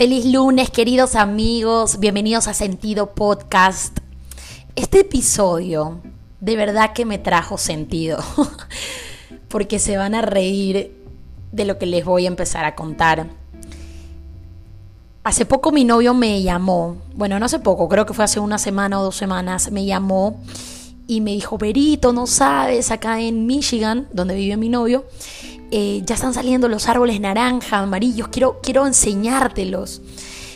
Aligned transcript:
Feliz 0.00 0.24
lunes, 0.24 0.70
queridos 0.70 1.14
amigos. 1.14 2.00
Bienvenidos 2.00 2.48
a 2.48 2.54
Sentido 2.54 3.10
Podcast. 3.14 3.98
Este 4.74 5.00
episodio 5.00 6.00
de 6.40 6.56
verdad 6.56 6.94
que 6.94 7.04
me 7.04 7.18
trajo 7.18 7.58
sentido, 7.58 8.16
porque 9.48 9.78
se 9.78 9.98
van 9.98 10.14
a 10.14 10.22
reír 10.22 10.96
de 11.52 11.66
lo 11.66 11.76
que 11.76 11.84
les 11.84 12.02
voy 12.02 12.24
a 12.24 12.28
empezar 12.28 12.64
a 12.64 12.74
contar. 12.74 13.26
Hace 15.22 15.44
poco 15.44 15.70
mi 15.70 15.84
novio 15.84 16.14
me 16.14 16.40
llamó, 16.40 16.96
bueno, 17.14 17.38
no 17.38 17.44
hace 17.44 17.58
poco, 17.58 17.86
creo 17.86 18.06
que 18.06 18.14
fue 18.14 18.24
hace 18.24 18.40
una 18.40 18.56
semana 18.56 18.98
o 19.00 19.04
dos 19.04 19.16
semanas, 19.16 19.70
me 19.70 19.84
llamó 19.84 20.40
y 21.06 21.20
me 21.20 21.32
dijo, 21.32 21.58
Berito, 21.58 22.14
no 22.14 22.26
sabes, 22.26 22.90
acá 22.90 23.20
en 23.20 23.44
Michigan, 23.44 24.08
donde 24.14 24.34
vive 24.34 24.56
mi 24.56 24.70
novio, 24.70 25.04
eh, 25.70 26.02
ya 26.04 26.14
están 26.14 26.34
saliendo 26.34 26.68
los 26.68 26.88
árboles 26.88 27.20
naranja, 27.20 27.78
amarillos, 27.78 28.28
quiero, 28.28 28.60
quiero 28.62 28.86
enseñártelos. 28.86 30.02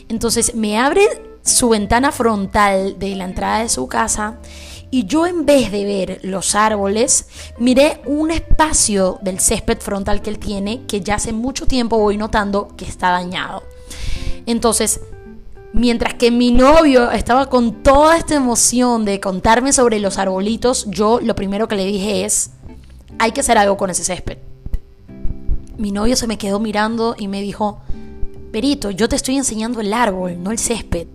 Entonces 0.09 0.55
me 0.55 0.79
abre 0.79 1.03
su 1.45 1.69
ventana 1.69 2.11
frontal 2.11 2.99
de 2.99 3.15
la 3.15 3.25
entrada 3.25 3.59
de 3.61 3.69
su 3.69 3.87
casa 3.87 4.39
y 4.91 5.07
yo 5.07 5.27
en 5.27 5.45
vez 5.45 5.71
de 5.71 5.85
ver 5.85 6.21
los 6.23 6.55
árboles, 6.55 7.27
miré 7.59 8.01
un 8.07 8.31
espacio 8.31 9.19
del 9.23 9.41
césped 9.41 9.79
frontal 9.79 10.23
que 10.23 10.31
él 10.31 10.39
tiene 10.39 10.85
que 10.87 11.01
ya 11.01 11.17
hace 11.17 11.33
mucho 11.33 11.67
tiempo 11.67 11.99
voy 11.99 12.17
notando 12.17 12.69
que 12.77 12.85
está 12.85 13.11
dañado. 13.11 13.63
Entonces, 14.47 15.01
mientras 15.73 16.15
que 16.15 16.31
mi 16.31 16.53
novio 16.53 17.11
estaba 17.11 17.51
con 17.51 17.83
toda 17.83 18.17
esta 18.17 18.35
emoción 18.37 19.05
de 19.05 19.21
contarme 19.21 19.73
sobre 19.73 19.99
los 19.99 20.19
arbolitos, 20.19 20.87
yo 20.91 21.21
lo 21.21 21.35
primero 21.35 21.67
que 21.67 21.77
le 21.77 21.87
dije 21.87 22.25
es, 22.25 22.51
hay 23.19 23.33
que 23.33 23.41
hacer 23.41 23.59
algo 23.59 23.77
con 23.77 23.91
ese 23.91 24.05
césped 24.05 24.39
mi 25.77 25.93
novio 25.93 26.17
se 26.17 26.27
me 26.27 26.39
quedó 26.39 26.61
mirando 26.61 27.15
y 27.19 27.29
me 27.29 27.43
dijo, 27.43 27.81
Perito, 28.53 28.91
yo 28.91 29.09
te 29.09 29.17
estoy 29.17 29.37
enseñando 29.37 29.81
el 29.81 29.93
árbol, 29.93 30.43
no 30.43 30.51
el 30.51 30.59
césped. 30.59 31.09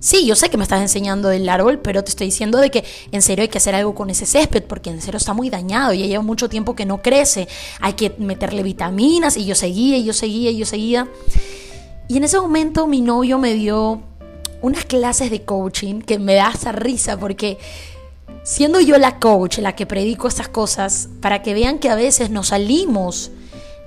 Sí, 0.00 0.26
yo 0.26 0.34
sé 0.34 0.50
que 0.50 0.56
me 0.56 0.64
estás 0.64 0.80
enseñando 0.80 1.30
el 1.30 1.48
árbol, 1.48 1.78
pero 1.78 2.02
te 2.02 2.10
estoy 2.10 2.26
diciendo 2.26 2.58
de 2.58 2.72
que 2.72 2.84
en 3.12 3.22
serio 3.22 3.42
hay 3.42 3.48
que 3.48 3.58
hacer 3.58 3.76
algo 3.76 3.94
con 3.94 4.10
ese 4.10 4.26
césped, 4.26 4.64
porque 4.64 4.90
en 4.90 5.00
serio 5.00 5.18
está 5.18 5.32
muy 5.32 5.48
dañado, 5.48 5.92
ya 5.92 6.06
lleva 6.06 6.24
mucho 6.24 6.48
tiempo 6.48 6.74
que 6.74 6.84
no 6.84 7.00
crece, 7.00 7.46
hay 7.80 7.92
que 7.92 8.12
meterle 8.18 8.64
vitaminas, 8.64 9.36
y 9.36 9.44
yo 9.44 9.54
seguía, 9.54 9.96
y 9.96 10.02
yo 10.02 10.12
seguía, 10.12 10.50
y 10.50 10.58
yo 10.58 10.66
seguía. 10.66 11.08
Y 12.08 12.16
en 12.16 12.24
ese 12.24 12.40
momento 12.40 12.88
mi 12.88 13.00
novio 13.00 13.38
me 13.38 13.54
dio 13.54 14.02
unas 14.60 14.84
clases 14.84 15.30
de 15.30 15.42
coaching 15.44 16.00
que 16.00 16.18
me 16.18 16.34
da 16.34 16.50
esa 16.52 16.72
risa, 16.72 17.16
porque 17.16 17.58
siendo 18.42 18.80
yo 18.80 18.98
la 18.98 19.20
coach, 19.20 19.58
la 19.58 19.76
que 19.76 19.86
predico 19.86 20.26
estas 20.26 20.48
cosas, 20.48 21.10
para 21.20 21.42
que 21.42 21.54
vean 21.54 21.78
que 21.78 21.90
a 21.90 21.94
veces 21.94 22.28
nos 22.28 22.48
salimos 22.48 23.30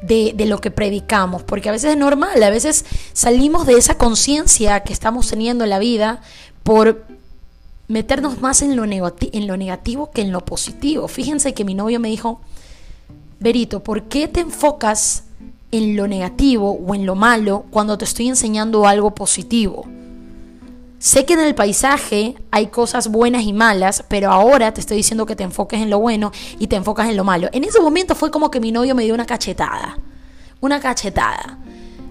de, 0.02 0.34
lo 0.46 0.60
que 0.60 0.72
predicamos, 0.72 1.44
porque 1.44 1.70
a 1.70 1.72
veces 1.72 1.92
es 1.92 1.98
normal, 1.98 2.42
a 2.44 2.50
veces 2.50 2.86
salimos 3.14 3.66
de 3.66 3.74
esa 3.74 3.98
conciencia 3.98 4.82
que 4.82 4.94
estamos 4.94 5.30
teniendo 5.30 5.64
en 5.64 5.70
la 5.70 5.80
vida 5.80 6.22
por 6.64 7.06
meternos 7.88 8.42
más 8.42 8.62
en 8.62 8.76
lo, 8.76 8.84
en 8.84 9.48
lo 9.48 9.58
negativo 9.58 10.12
que 10.12 10.22
en 10.22 10.32
lo 10.32 10.44
positivo. 10.44 11.08
Fíjense 11.08 11.54
que 11.54 11.66
mi 11.66 11.73
novio 11.73 12.00
me 12.00 12.10
dijo, 12.10 12.42
Berito, 13.40 13.84
¿por 13.84 14.04
qué 14.04 14.28
te 14.28 14.42
enfocas 14.42 15.26
en 15.72 15.96
lo 15.96 16.08
negativo 16.08 16.72
o 16.72 16.96
en 16.96 17.06
lo 17.06 17.16
malo 17.16 17.66
cuando 17.70 17.98
te 17.98 18.06
estoy 18.06 18.28
enseñando 18.28 18.88
algo 18.88 19.14
positivo? 19.14 19.86
Sé 21.00 21.26
que 21.26 21.34
en 21.34 21.42
el 21.42 21.56
paisaje 21.56 22.36
hay 22.52 22.68
cosas 22.68 23.10
buenas 23.10 23.44
y 23.44 23.54
malas, 23.54 24.04
pero 24.08 24.32
ahora 24.32 24.74
te 24.74 24.82
estoy 24.82 24.98
diciendo 24.98 25.26
que 25.26 25.36
te 25.36 25.44
enfoques 25.44 25.82
en 25.82 25.90
lo 25.90 26.00
bueno 26.00 26.32
y 26.58 26.68
te 26.68 26.78
enfocas 26.78 27.10
en 27.10 27.18
lo 27.18 27.24
malo. 27.24 27.50
En 27.52 27.64
ese 27.64 27.82
momento 27.82 28.16
fue 28.16 28.32
como 28.32 28.50
que 28.50 28.60
mi 28.60 28.72
novio 28.72 28.96
me 28.96 29.04
dio 29.04 29.14
una 29.14 29.26
cachetada. 29.26 29.98
Una 30.62 30.80
cachetada. 30.80 31.60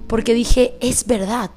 Porque 0.06 0.34
dije, 0.34 0.76
es 0.80 1.06
verdad. 1.06 1.50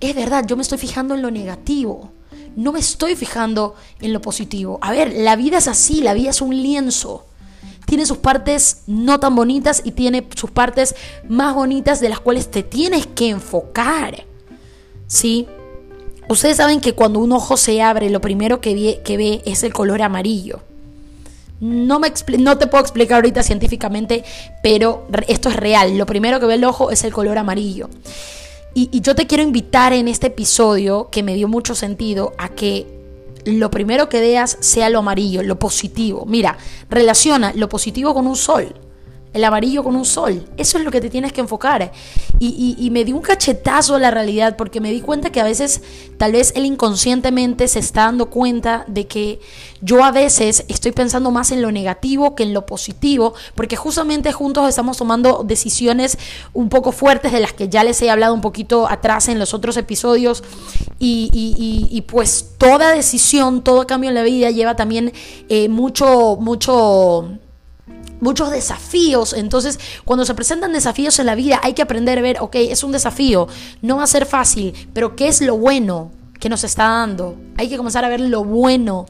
Es 0.00 0.14
verdad, 0.14 0.46
yo 0.46 0.56
me 0.56 0.62
estoy 0.62 0.78
fijando 0.78 1.14
en 1.14 1.22
lo 1.22 1.30
negativo. 1.30 2.10
No 2.56 2.72
me 2.72 2.80
estoy 2.80 3.16
fijando 3.16 3.74
en 4.00 4.12
lo 4.12 4.20
positivo. 4.20 4.78
A 4.80 4.92
ver, 4.92 5.12
la 5.14 5.36
vida 5.36 5.58
es 5.58 5.68
así, 5.68 6.00
la 6.00 6.14
vida 6.14 6.30
es 6.30 6.40
un 6.40 6.56
lienzo. 6.56 7.26
Tiene 7.84 8.06
sus 8.06 8.18
partes 8.18 8.82
no 8.86 9.20
tan 9.20 9.34
bonitas 9.36 9.82
y 9.84 9.92
tiene 9.92 10.26
sus 10.34 10.50
partes 10.50 10.94
más 11.28 11.54
bonitas 11.54 12.00
de 12.00 12.08
las 12.08 12.20
cuales 12.20 12.50
te 12.50 12.62
tienes 12.62 13.06
que 13.06 13.28
enfocar. 13.28 14.24
¿Sí? 15.06 15.46
Ustedes 16.30 16.58
saben 16.58 16.80
que 16.80 16.92
cuando 16.92 17.18
un 17.18 17.32
ojo 17.32 17.56
se 17.56 17.82
abre, 17.82 18.08
lo 18.08 18.20
primero 18.20 18.60
que 18.60 18.72
ve, 18.72 19.00
que 19.04 19.16
ve 19.16 19.42
es 19.46 19.64
el 19.64 19.72
color 19.72 20.00
amarillo. 20.00 20.60
No, 21.58 21.98
me 21.98 22.12
no 22.38 22.56
te 22.56 22.68
puedo 22.68 22.80
explicar 22.80 23.16
ahorita 23.16 23.42
científicamente, 23.42 24.22
pero 24.62 25.08
esto 25.26 25.48
es 25.48 25.56
real. 25.56 25.98
Lo 25.98 26.06
primero 26.06 26.38
que 26.38 26.46
ve 26.46 26.54
el 26.54 26.62
ojo 26.62 26.92
es 26.92 27.02
el 27.02 27.12
color 27.12 27.36
amarillo. 27.36 27.90
Y, 28.74 28.88
y 28.92 29.00
yo 29.00 29.16
te 29.16 29.26
quiero 29.26 29.42
invitar 29.42 29.92
en 29.92 30.06
este 30.06 30.28
episodio, 30.28 31.08
que 31.10 31.24
me 31.24 31.34
dio 31.34 31.48
mucho 31.48 31.74
sentido, 31.74 32.32
a 32.38 32.50
que 32.50 32.86
lo 33.44 33.72
primero 33.72 34.08
que 34.08 34.20
veas 34.20 34.56
sea 34.60 34.88
lo 34.88 35.00
amarillo, 35.00 35.42
lo 35.42 35.58
positivo. 35.58 36.26
Mira, 36.26 36.58
relaciona 36.88 37.52
lo 37.56 37.68
positivo 37.68 38.14
con 38.14 38.28
un 38.28 38.36
sol 38.36 38.72
el 39.32 39.44
amarillo 39.44 39.84
con 39.84 39.94
un 39.94 40.04
sol. 40.04 40.44
Eso 40.56 40.78
es 40.78 40.84
lo 40.84 40.90
que 40.90 41.00
te 41.00 41.08
tienes 41.08 41.32
que 41.32 41.40
enfocar. 41.40 41.92
Y, 42.40 42.88
me 42.90 43.04
dio 43.04 43.14
un 43.14 43.22
cachetazo 43.22 43.94
a 43.94 43.98
la 43.98 44.10
realidad 44.10 44.56
porque 44.56 44.80
me 44.80 44.90
di 44.90 45.00
cuenta 45.00 45.30
que 45.30 45.40
a 45.40 45.44
veces 45.44 45.82
tal 46.16 46.32
vez 46.32 46.52
él 46.56 46.64
inconscientemente 46.64 47.68
se 47.68 47.78
está 47.78 48.06
dando 48.06 48.30
cuenta 48.30 48.84
de 48.88 49.06
que 49.06 49.40
yo 49.80 50.02
a 50.02 50.10
veces 50.10 50.64
estoy 50.68 50.90
pensando 50.92 51.30
más 51.30 51.52
en 51.52 51.62
lo 51.62 51.70
negativo 51.70 52.34
que 52.34 52.42
en 52.42 52.52
lo 52.52 52.66
positivo 52.66 53.34
porque 53.54 53.76
justamente 53.76 54.32
juntos 54.32 54.68
estamos 54.68 54.96
tomando 54.96 55.44
decisiones 55.44 56.18
un 56.52 56.68
poco 56.68 56.90
fuertes 56.90 57.30
de 57.30 57.40
las 57.40 57.52
que 57.52 57.68
ya 57.68 57.84
les 57.84 58.02
he 58.02 58.10
hablado 58.10 58.34
un 58.34 58.40
poquito 58.40 58.88
atrás 58.88 59.28
en 59.28 59.38
los 59.38 59.54
otros 59.54 59.76
episodios 59.76 60.42
y, 60.98 62.04
pues 62.08 62.54
toda 62.58 62.92
decisión, 62.92 63.62
todo 63.62 63.86
cambio 63.86 64.10
en 64.10 64.14
la 64.14 64.22
vida 64.22 64.50
lleva 64.50 64.76
también 64.76 65.12
eh, 65.48 65.68
mucho, 65.68 66.36
mucho 66.40 67.38
muchos 68.20 68.50
desafíos. 68.50 69.32
Entonces, 69.32 69.78
cuando 70.04 70.24
se 70.24 70.34
presentan 70.34 70.72
desafíos 70.72 71.18
en 71.18 71.26
la 71.26 71.34
vida, 71.34 71.60
hay 71.62 71.72
que 71.72 71.82
aprender 71.82 72.18
a 72.18 72.22
ver, 72.22 72.36
ok, 72.40 72.56
es 72.56 72.84
un 72.84 72.92
desafío, 72.92 73.48
no 73.82 73.96
va 73.96 74.04
a 74.04 74.06
ser 74.06 74.26
fácil, 74.26 74.74
pero 74.92 75.16
¿qué 75.16 75.28
es 75.28 75.40
lo 75.40 75.56
bueno 75.56 76.12
que 76.38 76.48
nos 76.48 76.64
está 76.64 76.84
dando? 76.84 77.36
Hay 77.56 77.68
que 77.68 77.76
comenzar 77.76 78.04
a 78.04 78.08
ver 78.08 78.20
lo 78.20 78.44
bueno. 78.44 79.06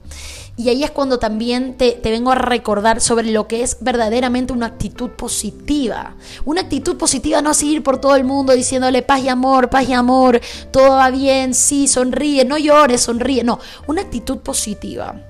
Y 0.57 0.69
ahí 0.69 0.85
es 0.85 0.91
cuando 0.91 1.19
también 1.19 1.79
te, 1.79 1.93
te, 1.93 2.11
vengo 2.11 2.33
a 2.33 2.35
recordar 2.35 3.01
sobre 3.01 3.31
lo 3.31 3.49
que 3.49 3.63
es 3.63 3.79
verdaderamente 3.81 4.53
una 4.53 4.67
actitud 4.67 5.09
positiva. 5.11 6.17
Una 6.45 6.61
actitud 6.61 6.99
positiva 6.99 7.41
no 7.41 7.53
es 7.53 7.63
ir 7.63 7.83
por 7.83 7.99
todo 7.99 8.15
el 8.15 8.25
mundo 8.25 8.53
diciéndole 8.53 9.01
paz 9.01 9.23
y 9.23 9.31
amor, 9.31 9.71
paz 9.71 9.89
y 9.89 9.95
amor, 9.95 10.39
todo 10.71 10.91
va 10.97 11.09
bien, 11.11 11.55
sí, 11.55 11.89
sonríe, 11.89 12.45
no 12.45 12.59
llores, 12.59 13.01
sonríe. 13.01 13.43
No, 13.43 13.59
una 13.87 14.03
actitud 14.03 14.39
positiva 14.39 15.30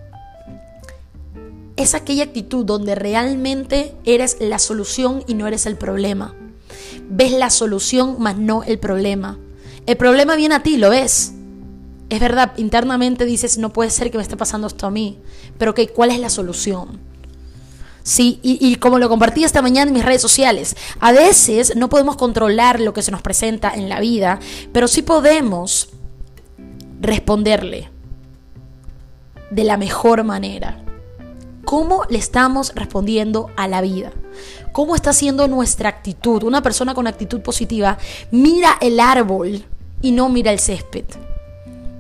es 1.81 1.95
aquella 1.95 2.25
actitud 2.25 2.65
donde 2.65 2.95
realmente 2.95 3.95
eres 4.05 4.37
la 4.41 4.59
solución 4.59 5.25
y 5.27 5.35
no 5.35 5.47
eres 5.47 5.67
el 5.67 5.77
problema. 5.77 6.35
Ves 7.09 7.33
la 7.33 7.51
solución 7.51 8.17
más 8.19 8.37
no 8.37 8.63
el 8.63 8.79
problema. 8.79 9.39
El 9.87 9.97
problema 9.97 10.37
viene 10.37 10.55
a 10.55 10.63
ti, 10.63 10.77
lo 10.77 10.91
ves. 10.91 11.33
Es 12.11 12.21
verdad, 12.21 12.53
internamente 12.57 13.25
dices, 13.25 13.59
no 13.59 13.73
puede 13.73 13.91
ser 13.91 14.11
que 14.11 14.19
me 14.19 14.23
esté 14.23 14.37
pasando 14.37 14.67
esto 14.67 14.87
a 14.87 14.91
mí. 14.91 15.19
Pero 15.59 15.73
ok, 15.73 15.81
¿cuál 15.95 16.11
es 16.11 16.21
la 16.21 16.29
solución? 16.29 17.01
Sí, 18.03 18.41
y, 18.43 18.75
como 18.77 18.99
lo 18.99 19.09
compartí 19.09 19.45
esta 19.45 19.63
mañana 19.63 19.89
en 19.89 19.95
mis 19.95 20.05
redes 20.05 20.23
sociales, 20.23 20.75
a 21.01 21.13
veces 21.13 21.77
no 21.77 21.89
podemos 21.89 22.17
controlar 22.17 22.81
lo 22.81 22.95
que 22.95 23.03
se 23.03 23.11
nos 23.11 23.23
presenta 23.23 23.73
en 23.75 23.89
la 23.89 24.01
vida, 24.01 24.41
pero 24.73 24.89
sí 24.89 25.03
podemos 25.03 25.91
responderle 27.01 27.91
de 29.51 29.65
la 29.65 29.77
mejor 29.77 30.25
manera. 30.25 30.83
¿Cómo 31.71 32.03
le 32.09 32.19
estamos 32.19 32.73
respondiendo 32.75 33.49
a 33.55 33.69
la 33.69 33.81
vida? 33.81 34.11
¿Cómo 34.73 34.97
está 34.97 35.13
siendo 35.13 35.47
nuestra 35.47 35.89
actitud? 35.89 36.43
Una 36.43 36.65
persona 36.65 36.95
con 36.95 37.07
actitud 37.07 37.43
positiva 37.43 37.97
mira 38.33 38.77
el 38.81 38.99
árbol 38.99 39.65
y 40.03 40.11
no 40.11 40.29
mira 40.29 40.51
el 40.51 40.59
césped. 40.59 41.05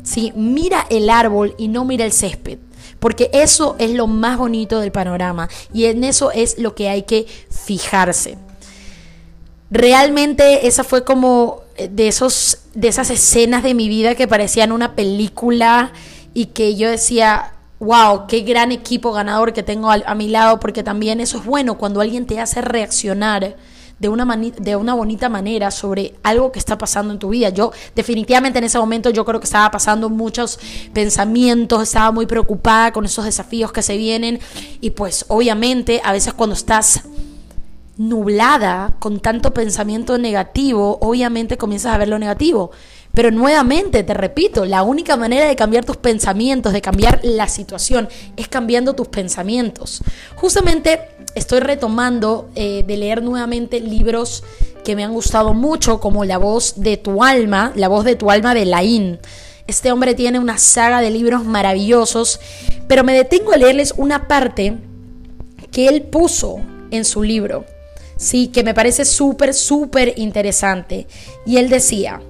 Sí, 0.03 0.33
mira 0.35 0.85
el 0.91 1.09
árbol 1.09 1.55
y 1.56 1.69
no 1.69 1.85
mira 1.85 2.05
el 2.05 2.11
césped. 2.11 2.59
Porque 2.99 3.31
eso 3.33 3.77
es 3.79 3.93
lo 3.93 4.09
más 4.09 4.39
bonito 4.39 4.81
del 4.81 4.91
panorama 4.91 5.49
y 5.73 5.85
en 5.85 6.03
eso 6.03 6.33
es 6.33 6.59
lo 6.59 6.75
que 6.75 6.89
hay 6.89 7.05
que 7.05 7.29
fijarse. 7.49 8.39
Realmente 9.71 10.67
esa 10.67 10.83
fue 10.83 11.05
como 11.05 11.61
de, 11.77 12.09
esos, 12.09 12.59
de 12.75 12.89
esas 12.89 13.09
escenas 13.11 13.62
de 13.62 13.75
mi 13.75 13.89
vida 13.89 14.17
que 14.17 14.27
parecían 14.27 14.73
una 14.73 14.97
película 14.97 15.93
y 16.35 16.47
que 16.47 16.75
yo 16.75 16.91
decía, 16.91 17.53
wow, 17.81 18.27
qué 18.29 18.41
gran 18.43 18.73
equipo 18.73 19.11
ganador 19.12 19.53
que 19.53 19.62
tengo 19.62 19.91
a, 19.91 20.15
mi 20.15 20.29
lado, 20.29 20.61
porque 20.61 20.82
también 20.82 21.19
eso 21.19 21.38
es 21.38 21.44
bueno 21.44 21.79
cuando 21.79 22.00
alguien 22.00 22.27
te 22.27 22.38
hace 22.38 22.61
reaccionar 22.61 23.56
de 23.99 24.09
una, 24.09 24.25
de 24.37 24.77
una 24.77 24.94
bonita 24.94 25.29
manera 25.29 25.71
sobre 25.71 26.15
algo 26.23 26.53
que 26.53 26.59
está 26.59 26.77
pasando 26.79 27.12
en 27.12 27.19
tu 27.19 27.31
vida. 27.31 27.49
Yo 27.49 27.73
definitivamente 27.94 28.59
en 28.59 28.65
ese 28.65 28.79
momento 28.79 29.11
yo 29.11 29.25
creo 29.25 29.41
que 29.41 29.44
estaba 29.44 29.71
pasando 29.71 30.11
muchos 30.11 30.59
pensamientos, 30.93 31.82
estaba 31.82 32.12
muy 32.12 32.27
preocupada 32.27 32.93
con 32.93 33.06
esos 33.06 33.25
desafíos 33.25 33.73
que 33.73 33.83
se 33.83 33.97
vienen 33.97 34.41
y 34.81 34.91
pues 34.91 35.25
obviamente 35.29 36.00
a 36.05 36.12
veces 36.12 36.35
cuando 36.35 36.55
estás 36.55 37.03
nublada 37.97 38.94
con 38.99 39.21
tanto 39.21 39.53
pensamiento 39.53 40.17
negativo, 40.17 40.99
obviamente 41.03 41.59
comienzas 41.59 41.94
a 41.94 41.99
ver 41.99 42.09
lo 42.09 42.19
negativo. 42.19 42.71
Pero 43.12 43.31
nuevamente, 43.31 44.03
te 44.03 44.15
repito, 44.15 44.65
la 44.65 44.83
única 44.83 45.17
manera 45.17 45.47
de 45.47 45.57
cambiar 45.57 45.85
tus 45.85 45.97
pensamientos, 45.97 46.73
de 46.73 46.81
cambiar 46.81 47.21
la 47.23 47.49
situación, 47.49 48.09
es 48.37 48.49
cambiando 48.49 48.95
tus 48.95 49.09
pensamientos. 49.09 50.03
Justamente 50.37 51.01
estoy 51.35 51.61
retomando 51.61 52.49
eh, 52.55 52.85
de 52.87 52.97
leer 52.97 53.23
nuevamente 53.23 53.81
libros 53.81 54.45
que 54.85 54.97
me 54.97 55.05
han 55.05 55.12
gustado 55.12 55.55
mucho, 55.55 56.01
como 56.01 56.25
La 56.25 56.39
voz 56.39 56.75
de 56.81 56.97
tu 56.97 57.23
alma, 57.23 57.73
La 57.75 57.89
voz 57.89 58.05
de 58.05 58.17
tu 58.17 58.31
alma 58.31 58.55
de 58.55 58.65
Laín. 58.65 59.19
Este 59.67 59.93
hombre 59.93 60.15
tiene 60.15 60.39
una 60.39 60.59
saga 60.59 61.01
de 61.01 61.11
libros 61.11 61.45
maravillosos, 61.45 62.41
pero 62.89 63.05
me 63.05 63.12
detengo 63.12 63.53
a 63.53 63.57
leerles 63.57 63.95
una 63.97 64.27
parte 64.27 64.79
que 65.71 65.87
él 65.87 66.03
puso 66.03 66.57
en 66.91 67.05
su 67.05 67.23
libro, 67.23 67.65
sí, 68.17 68.49
que 68.49 68.65
me 68.65 68.75
parece 68.75 69.05
súper, 69.05 69.55
súper 69.55 70.15
interesante. 70.17 71.07
Y 71.47 71.59
él 71.59 71.69
decía, 71.69 72.21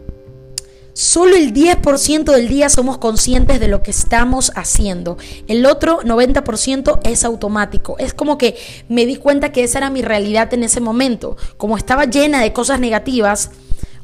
Solo 0.92 1.36
el 1.36 1.54
10% 1.54 2.24
del 2.32 2.48
día 2.48 2.68
somos 2.68 2.98
conscientes 2.98 3.60
de 3.60 3.68
lo 3.68 3.82
que 3.82 3.90
estamos 3.90 4.52
haciendo. 4.56 5.18
El 5.46 5.64
otro 5.66 6.00
90% 6.00 7.00
es 7.04 7.24
automático. 7.24 7.96
Es 7.98 8.12
como 8.12 8.38
que 8.38 8.56
me 8.88 9.06
di 9.06 9.16
cuenta 9.16 9.52
que 9.52 9.62
esa 9.62 9.78
era 9.78 9.90
mi 9.90 10.02
realidad 10.02 10.52
en 10.52 10.64
ese 10.64 10.80
momento. 10.80 11.36
Como 11.56 11.76
estaba 11.76 12.06
llena 12.06 12.42
de 12.42 12.52
cosas 12.52 12.80
negativas, 12.80 13.50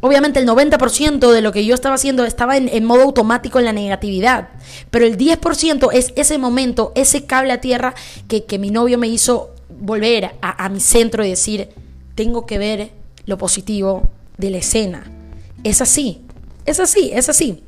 obviamente 0.00 0.38
el 0.38 0.46
90% 0.46 1.32
de 1.32 1.42
lo 1.42 1.52
que 1.52 1.64
yo 1.64 1.74
estaba 1.74 1.96
haciendo 1.96 2.24
estaba 2.24 2.56
en, 2.56 2.84
modo 2.84 3.02
automático 3.02 3.58
en 3.58 3.64
la 3.64 3.72
negatividad. 3.72 4.48
Pero 4.90 5.06
el 5.06 5.18
10% 5.18 5.90
es 5.92 6.12
ese 6.14 6.38
momento, 6.38 6.92
ese 6.94 7.24
cable 7.24 7.52
a 7.52 7.60
tierra 7.60 7.94
que, 8.28 8.58
mi 8.58 8.70
novio 8.70 8.96
me 8.96 9.08
hizo 9.08 9.50
volver 9.80 10.36
a, 10.40 10.64
a 10.64 10.68
mi 10.68 10.80
centro 10.80 11.24
y 11.24 11.30
decir, 11.30 11.68
tengo 12.14 12.46
que 12.46 12.58
ver 12.58 12.90
lo 13.26 13.38
positivo 13.38 14.04
de 14.38 14.50
la 14.50 14.58
escena. 14.58 15.10
Es 15.64 15.82
así. 15.82 16.25
Es 16.66 16.80
así, 16.80 17.10
es 17.12 17.28
así. 17.28 17.62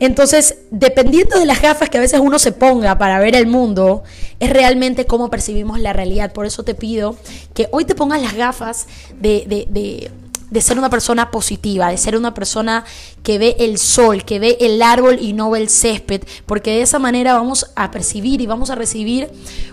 Entonces, 0.00 0.56
dependiendo 0.70 1.38
de 1.38 1.44
las 1.44 1.60
gafas 1.60 1.90
que 1.90 1.98
a 1.98 2.00
veces 2.00 2.20
uno 2.20 2.38
se 2.38 2.52
ponga 2.52 2.96
para 2.96 3.18
ver 3.20 3.36
el 3.36 3.46
mundo, 3.46 4.02
es 4.40 4.48
realmente 4.50 5.04
cómo 5.04 5.28
percibimos 5.28 5.78
la 5.78 5.92
realidad. 5.92 6.32
Por 6.32 6.46
eso 6.46 6.62
te 6.62 6.74
pido 6.74 7.16
que 7.52 7.68
hoy 7.70 7.84
te 7.84 7.94
pongas 7.94 8.22
las 8.22 8.34
gafas 8.34 8.86
de, 9.20 9.44
de, 9.46 10.10
de 10.50 10.60
ser 10.60 10.78
una 10.78 10.90
persona 10.90 11.30
positiva, 11.30 11.88
de 11.88 11.96
ser 11.96 12.16
una 12.16 12.34
persona 12.34 12.84
que 13.22 13.38
ve 13.38 13.56
el 13.60 13.78
sol, 13.78 14.24
que 14.24 14.38
ve 14.38 14.56
el 14.60 14.82
árbol 14.82 15.18
y 15.20 15.32
no 15.32 15.50
ve 15.50 15.60
el 15.60 15.68
césped, 15.68 16.22
porque 16.46 16.70
de 16.70 16.82
esa 16.82 16.98
manera 16.98 17.34
vamos 17.34 17.70
a 17.76 17.90
percibir 17.90 18.40
y 18.40 18.46
vamos 18.46 18.70
a 18.70 18.74
recibir 18.74 19.30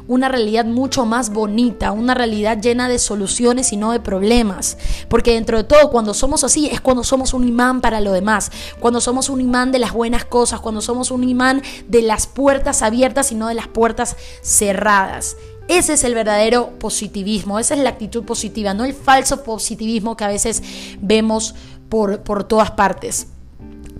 una 0.07 0.29
realidad 0.29 0.65
mucho 0.65 1.05
más 1.05 1.31
bonita, 1.31 1.91
una 1.91 2.13
realidad 2.13 2.59
llena 2.61 2.87
de 2.87 2.99
soluciones 2.99 3.73
y 3.73 3.77
no 3.77 3.91
de 3.91 3.99
problemas, 3.99 4.77
porque 5.09 5.33
dentro 5.33 5.57
de 5.57 5.63
todo 5.63 5.89
cuando 5.89 6.13
somos 6.13 6.43
así 6.43 6.67
es 6.67 6.81
cuando 6.81 7.03
somos 7.03 7.33
un 7.33 7.47
imán 7.47 7.81
para 7.81 8.01
lo 8.01 8.13
demás, 8.13 8.51
cuando 8.79 9.01
somos 9.01 9.29
un 9.29 9.41
imán 9.41 9.71
de 9.71 9.79
las 9.79 9.93
buenas 9.93 10.25
cosas, 10.25 10.59
cuando 10.59 10.81
somos 10.81 11.11
un 11.11 11.23
imán 11.23 11.61
de 11.87 12.01
las 12.01 12.27
puertas 12.27 12.81
abiertas 12.81 13.31
y 13.31 13.35
no 13.35 13.47
de 13.47 13.55
las 13.55 13.67
puertas 13.67 14.15
cerradas. 14.41 15.35
Ese 15.67 15.93
es 15.93 16.03
el 16.03 16.13
verdadero 16.13 16.71
positivismo, 16.79 17.59
esa 17.59 17.75
es 17.75 17.81
la 17.81 17.89
actitud 17.89 18.23
positiva, 18.23 18.73
no 18.73 18.85
el 18.85 18.93
falso 18.93 19.43
positivismo 19.43 20.15
que 20.15 20.23
a 20.23 20.29
veces 20.29 20.63
vemos 21.01 21.55
por, 21.89 22.21
por 22.21 22.45
todas 22.45 22.71
partes. 22.71 23.27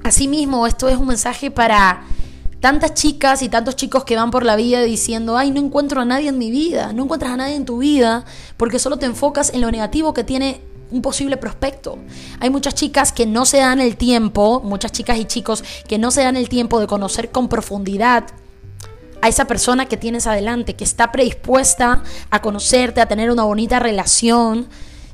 Asimismo, 0.03 0.65
esto 0.65 0.87
es 0.87 0.97
un 0.97 1.07
mensaje 1.07 1.51
para 1.51 2.05
tantas 2.61 2.93
chicas 2.93 3.41
y 3.41 3.49
tantos 3.49 3.75
chicos 3.75 4.05
que 4.05 4.15
van 4.15 4.31
por 4.31 4.45
la 4.45 4.55
vida 4.55 4.81
diciendo, 4.81 5.37
ay, 5.37 5.51
no 5.51 5.59
encuentro 5.59 6.01
a 6.01 6.05
nadie 6.05 6.29
en 6.29 6.37
mi 6.37 6.51
vida, 6.51 6.93
no 6.93 7.03
encuentras 7.03 7.33
a 7.33 7.37
nadie 7.37 7.55
en 7.55 7.65
tu 7.65 7.79
vida, 7.79 8.23
porque 8.55 8.79
solo 8.79 8.97
te 8.97 9.05
enfocas 9.05 9.53
en 9.53 9.61
lo 9.61 9.69
negativo 9.69 10.13
que 10.13 10.23
tiene 10.23 10.61
un 10.89 11.01
posible 11.01 11.35
prospecto. 11.35 11.97
Hay 12.39 12.49
muchas 12.49 12.75
chicas 12.75 13.11
que 13.11 13.25
no 13.25 13.45
se 13.45 13.57
dan 13.57 13.81
el 13.81 13.97
tiempo, 13.97 14.61
muchas 14.63 14.93
chicas 14.93 15.17
y 15.17 15.25
chicos 15.25 15.63
que 15.87 15.97
no 15.97 16.11
se 16.11 16.23
dan 16.23 16.37
el 16.37 16.47
tiempo 16.47 16.79
de 16.79 16.87
conocer 16.87 17.29
con 17.29 17.49
profundidad 17.49 18.25
a 19.21 19.27
esa 19.27 19.45
persona 19.45 19.85
que 19.85 19.97
tienes 19.97 20.27
adelante, 20.27 20.75
que 20.75 20.83
está 20.83 21.11
predispuesta 21.11 22.03
a 22.29 22.41
conocerte, 22.41 23.01
a 23.01 23.07
tener 23.07 23.31
una 23.31 23.43
bonita 23.43 23.79
relación, 23.79 24.67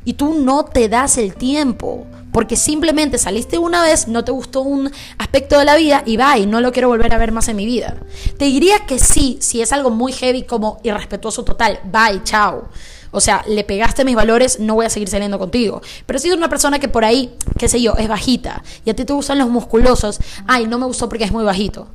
y 0.05 0.13
tú 0.13 0.33
no 0.33 0.65
te 0.65 0.89
das 0.89 1.17
el 1.17 1.35
tiempo, 1.35 2.05
porque 2.31 2.55
simplemente 2.55 3.17
saliste 3.17 3.57
una 3.57 3.83
vez, 3.83 4.07
no 4.07 4.23
te 4.23 4.31
gustó 4.31 4.61
un 4.61 4.91
aspecto 5.17 5.57
de 5.57 5.65
la 5.65 5.75
vida 5.75 6.03
y 6.05 6.17
va, 6.17 6.37
y 6.37 6.45
no 6.45 6.61
lo 6.61 6.71
quiero 6.71 6.89
volver 6.89 7.13
a 7.13 7.17
ver 7.17 7.31
más 7.31 7.47
en 7.47 7.55
mi 7.55 7.65
vida. 7.65 7.97
Te 8.37 8.45
diría 8.45 8.79
que 8.85 8.99
sí, 8.99 9.37
si 9.39 9.61
es 9.61 9.71
algo 9.71 9.91
muy 9.91 10.11
heavy 10.11 10.43
como 10.43 10.79
irrespetuoso 10.83 11.43
total, 11.43 11.79
bye, 11.85 12.21
chao. 12.23 12.69
O 13.11 13.21
sea, 13.21 13.45
le 13.47 13.63
pegaste 13.63 14.03
mis 14.03 14.15
valores, 14.15 14.59
no 14.59 14.73
voy 14.73 14.87
a 14.87 14.89
seguir 14.89 15.07
saliendo 15.07 15.37
contigo. 15.37 15.81
Pero 16.07 16.17
si 16.17 16.29
es 16.29 16.35
una 16.35 16.49
persona 16.49 16.79
que 16.79 16.87
por 16.87 17.05
ahí, 17.05 17.37
qué 17.59 17.69
sé 17.69 17.79
yo, 17.79 17.93
es 17.95 18.07
bajita 18.07 18.63
y 18.83 18.89
a 18.89 18.95
ti 18.95 19.05
te 19.05 19.13
gustan 19.13 19.37
los 19.37 19.49
musculosos, 19.49 20.19
ay, 20.47 20.65
no 20.65 20.79
me 20.79 20.87
gustó 20.87 21.07
porque 21.07 21.25
es 21.25 21.31
muy 21.31 21.43
bajito. 21.43 21.87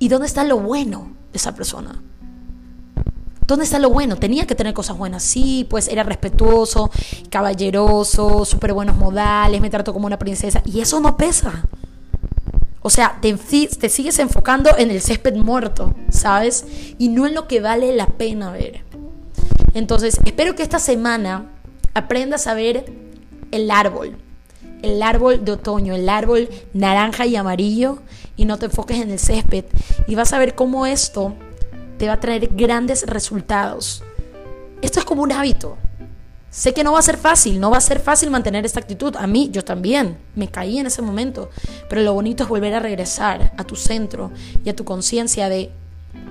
¿Y 0.00 0.08
dónde 0.08 0.26
está 0.26 0.42
lo 0.42 0.58
bueno? 0.58 1.19
Esa 1.32 1.54
persona? 1.54 2.02
¿Dónde 3.46 3.64
está 3.64 3.80
lo 3.80 3.90
bueno? 3.90 4.14
Tenía 4.14 4.46
que 4.46 4.54
tener 4.54 4.72
cosas 4.74 4.96
buenas. 4.96 5.24
Sí, 5.24 5.66
pues 5.68 5.88
era 5.88 6.04
respetuoso, 6.04 6.88
caballeroso, 7.30 8.44
súper 8.44 8.72
buenos 8.72 8.96
modales, 8.96 9.60
me 9.60 9.70
trató 9.70 9.92
como 9.92 10.06
una 10.06 10.20
princesa. 10.20 10.62
Y 10.64 10.80
eso 10.80 11.00
no 11.00 11.16
pesa. 11.16 11.64
O 12.82 12.90
sea, 12.90 13.18
te, 13.20 13.34
te, 13.34 13.88
sigues 13.88 14.20
enfocando 14.20 14.70
en 14.78 14.92
el 14.92 15.02
césped 15.02 15.34
muerto, 15.34 15.94
¿sabes? 16.10 16.64
Y 16.98 17.08
no 17.08 17.26
en 17.26 17.34
lo 17.34 17.48
que 17.48 17.60
vale 17.60 17.92
la 17.94 18.06
pena 18.06 18.52
ver. 18.52 18.84
Entonces, 19.74 20.20
espero 20.24 20.54
que 20.54 20.62
esta 20.62 20.78
semana 20.78 21.46
aprendas 21.92 22.46
a 22.46 22.54
ver 22.54 22.84
el 23.50 23.70
árbol. 23.72 24.16
El 24.82 25.02
árbol 25.02 25.44
de 25.44 25.52
otoño, 25.52 25.94
el 25.94 26.08
árbol 26.08 26.48
naranja 26.72 27.26
y 27.26 27.34
amarillo 27.34 27.98
y 28.40 28.46
no 28.46 28.58
te 28.58 28.64
enfoques 28.64 28.96
en 28.96 29.10
el 29.10 29.18
césped. 29.18 29.66
Y 30.06 30.14
vas 30.14 30.32
a 30.32 30.38
ver 30.38 30.54
cómo 30.54 30.86
esto 30.86 31.34
te 31.98 32.06
va 32.06 32.14
a 32.14 32.20
traer 32.20 32.48
grandes 32.54 33.06
resultados. 33.06 34.02
Esto 34.80 34.98
es 34.98 35.04
como 35.04 35.22
un 35.22 35.30
hábito. 35.30 35.76
Sé 36.48 36.72
que 36.72 36.82
no 36.82 36.92
va 36.92 37.00
a 37.00 37.02
ser 37.02 37.18
fácil, 37.18 37.60
no 37.60 37.70
va 37.70 37.76
a 37.76 37.82
ser 37.82 38.00
fácil 38.00 38.30
mantener 38.30 38.64
esta 38.64 38.80
actitud. 38.80 39.14
A 39.16 39.26
mí, 39.26 39.50
yo 39.52 39.62
también, 39.62 40.16
me 40.34 40.48
caí 40.48 40.78
en 40.78 40.86
ese 40.86 41.02
momento. 41.02 41.50
Pero 41.90 42.00
lo 42.00 42.14
bonito 42.14 42.44
es 42.44 42.48
volver 42.48 42.72
a 42.72 42.80
regresar 42.80 43.52
a 43.58 43.64
tu 43.64 43.76
centro 43.76 44.30
y 44.64 44.70
a 44.70 44.74
tu 44.74 44.86
conciencia 44.86 45.50
de 45.50 45.70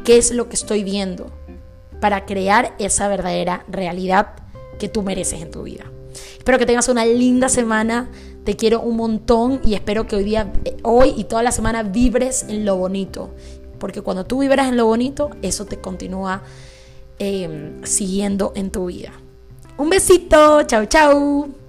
qué 0.04 0.18
es 0.18 0.32
lo 0.32 0.50
que 0.50 0.56
estoy 0.56 0.84
viendo 0.84 1.32
para 2.02 2.26
crear 2.26 2.74
esa 2.80 3.08
verdadera 3.08 3.66
realidad 3.70 4.30
que 4.80 4.90
tú 4.90 5.04
mereces 5.04 5.44
en 5.44 5.52
tu 5.52 5.62
vida. 5.62 5.86
Espero 6.40 6.58
que 6.58 6.66
tengas 6.66 6.90
una 6.90 7.06
linda 7.06 7.50
semana. 7.50 8.10
Te 8.44 8.56
quiero 8.56 8.82
un 8.82 8.96
montón 8.96 9.62
y 9.64 9.74
espero 9.74 10.08
que 10.08 10.16
hoy 10.16 10.24
día, 10.24 10.52
hoy 10.84 11.14
y 11.16 11.26
toda 11.26 11.44
la 11.44 11.52
semana 11.52 11.84
vibres 11.84 12.44
en 12.48 12.66
lo 12.66 12.78
bonito. 12.78 13.32
Porque 13.80 14.02
cuando 14.02 14.26
tú 14.26 14.40
vibras 14.40 14.68
en 14.68 14.78
lo 14.78 14.86
bonito, 14.86 15.30
eso 15.42 15.66
te 15.66 15.80
continúa 15.80 16.44
em, 17.18 17.84
siguiendo 17.84 18.52
en 18.56 18.72
tu 18.72 18.88
vida. 18.88 19.12
Un 19.78 19.90
besito, 19.90 20.64
chao, 20.64 20.86
chao. 20.86 21.69